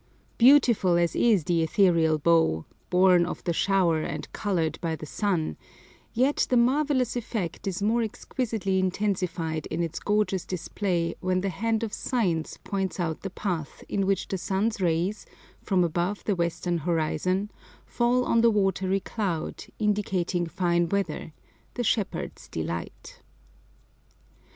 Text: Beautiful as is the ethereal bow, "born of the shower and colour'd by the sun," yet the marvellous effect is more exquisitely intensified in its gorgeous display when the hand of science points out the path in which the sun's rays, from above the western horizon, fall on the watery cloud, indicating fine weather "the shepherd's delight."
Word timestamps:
Beautiful 0.39 0.97
as 0.97 1.15
is 1.15 1.43
the 1.43 1.61
ethereal 1.61 2.17
bow, 2.17 2.65
"born 2.89 3.23
of 3.23 3.43
the 3.43 3.53
shower 3.53 4.01
and 4.01 4.33
colour'd 4.33 4.79
by 4.81 4.95
the 4.95 5.05
sun," 5.05 5.57
yet 6.11 6.47
the 6.49 6.57
marvellous 6.57 7.15
effect 7.15 7.67
is 7.67 7.83
more 7.83 8.01
exquisitely 8.01 8.79
intensified 8.79 9.67
in 9.67 9.83
its 9.83 9.99
gorgeous 9.99 10.43
display 10.43 11.13
when 11.19 11.41
the 11.41 11.49
hand 11.49 11.83
of 11.83 11.93
science 11.93 12.57
points 12.63 12.99
out 12.99 13.21
the 13.21 13.29
path 13.29 13.83
in 13.87 14.07
which 14.07 14.27
the 14.27 14.39
sun's 14.39 14.81
rays, 14.81 15.27
from 15.61 15.83
above 15.83 16.23
the 16.23 16.35
western 16.35 16.79
horizon, 16.79 17.51
fall 17.85 18.25
on 18.25 18.41
the 18.41 18.49
watery 18.49 18.99
cloud, 19.01 19.65
indicating 19.77 20.47
fine 20.47 20.89
weather 20.89 21.31
"the 21.75 21.83
shepherd's 21.83 22.47
delight." 22.47 23.21